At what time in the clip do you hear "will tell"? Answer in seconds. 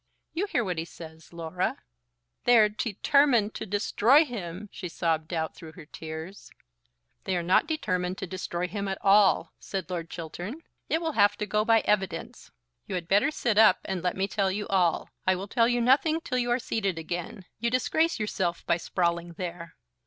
15.35-15.67